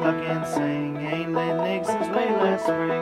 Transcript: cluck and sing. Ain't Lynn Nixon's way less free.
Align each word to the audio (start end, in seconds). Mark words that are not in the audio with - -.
cluck 0.00 0.16
and 0.16 0.46
sing. 0.46 0.96
Ain't 0.96 1.32
Lynn 1.34 1.58
Nixon's 1.58 2.08
way 2.08 2.32
less 2.40 2.64
free. 2.64 2.99